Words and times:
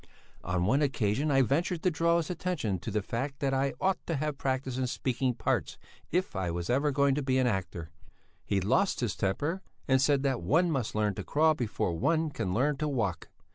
On 0.43 0.65
one 0.65 0.81
occasion 0.81 1.29
I 1.29 1.43
ventured 1.43 1.83
to 1.83 1.91
draw 1.91 2.17
his 2.17 2.31
attention 2.31 2.79
to 2.79 2.89
the 2.89 3.03
fact 3.03 3.39
that 3.39 3.53
I 3.53 3.75
ought 3.79 3.99
to 4.07 4.15
have 4.15 4.35
practice 4.39 4.79
in 4.79 4.87
speaking 4.87 5.35
parts 5.35 5.77
if 6.09 6.35
I 6.35 6.49
was 6.49 6.71
ever 6.71 6.89
going 6.89 7.13
to 7.13 7.21
be 7.21 7.37
an 7.37 7.45
actor. 7.45 7.91
He 8.43 8.59
lost 8.59 9.01
his 9.01 9.15
temper 9.15 9.61
and 9.87 10.01
said 10.01 10.23
that 10.23 10.41
one 10.41 10.71
must 10.71 10.95
learn 10.95 11.13
to 11.13 11.23
crawl 11.23 11.53
before 11.53 11.93
one 11.95 12.31
can 12.31 12.51
learn 12.51 12.77
to 12.77 12.87
walk. 12.87 13.29